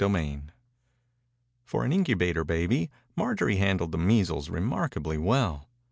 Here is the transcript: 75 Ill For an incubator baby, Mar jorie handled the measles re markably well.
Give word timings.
75 0.03 0.29
Ill 0.29 0.41
For 1.63 1.85
an 1.85 1.93
incubator 1.93 2.43
baby, 2.43 2.89
Mar 3.15 3.35
jorie 3.35 3.57
handled 3.59 3.91
the 3.91 3.99
measles 3.99 4.49
re 4.49 4.59
markably 4.59 5.19
well. 5.23 5.67